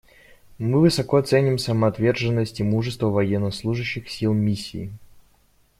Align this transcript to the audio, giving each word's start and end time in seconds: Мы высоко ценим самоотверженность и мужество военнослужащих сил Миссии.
Мы 0.57 0.81
высоко 0.81 1.21
ценим 1.21 1.59
самоотверженность 1.59 2.59
и 2.59 2.63
мужество 2.63 3.09
военнослужащих 3.09 4.09
сил 4.09 4.33
Миссии. 4.33 4.91